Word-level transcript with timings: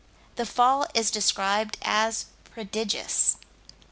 The 0.35 0.47
fall 0.47 0.87
is 0.95 1.11
described 1.11 1.77
as 1.83 2.25
prodigious. 2.51 3.35